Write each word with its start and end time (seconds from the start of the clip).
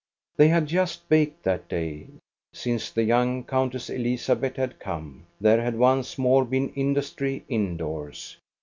They 0.35 0.47
had 0.47 0.65
just 0.65 1.07
baked 1.09 1.43
that 1.43 1.67
day. 1.69 2.07
Since 2.53 2.89
the 2.89 3.03
young 3.03 3.43
Countess 3.43 3.87
Elizabeth 3.87 4.55
had 4.55 4.79
come, 4.79 5.27
there 5.39 5.61
had 5.61 5.77
once 5.77 6.17
more 6.17 6.43
been 6.43 6.69
industry 6.73 7.43
in 7.47 7.77
doors. 7.77 8.37